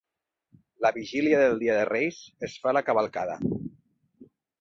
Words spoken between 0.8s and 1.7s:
La vigília del